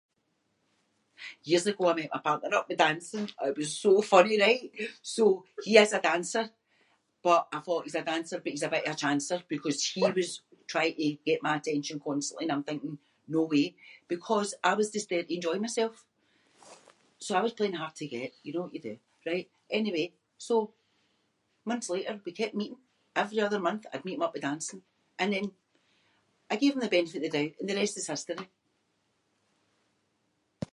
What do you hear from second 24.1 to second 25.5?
him up the dancing and then